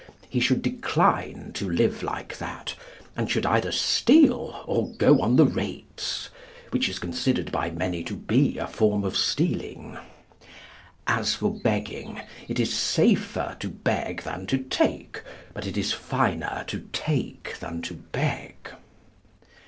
He 0.27 0.39
should 0.39 0.63
decline 0.63 1.51
to 1.53 1.69
live 1.69 2.01
like 2.01 2.39
that, 2.39 2.73
and 3.15 3.29
should 3.29 3.45
either 3.45 3.71
steal 3.71 4.63
or 4.65 4.89
go 4.93 5.21
on 5.21 5.35
the 5.35 5.45
rates, 5.45 6.31
which 6.71 6.89
is 6.89 6.97
considered 6.97 7.51
by 7.51 7.69
many 7.69 8.03
to 8.05 8.15
be 8.15 8.57
a 8.57 8.65
form 8.65 9.03
of 9.03 9.15
stealing. 9.15 9.99
As 11.05 11.35
for 11.35 11.53
begging, 11.53 12.19
it 12.47 12.59
is 12.59 12.73
safer 12.73 13.55
to 13.59 13.69
beg 13.69 14.23
than 14.23 14.47
to 14.47 14.57
take, 14.57 15.21
but 15.53 15.67
it 15.67 15.77
is 15.77 15.93
finer 15.93 16.63
to 16.65 16.89
take 16.91 17.59
than 17.59 17.83
to 17.83 17.93
beg. 17.93 18.55